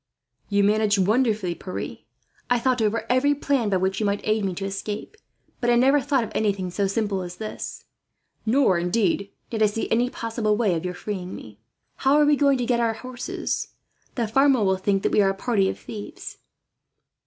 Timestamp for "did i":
9.51-9.67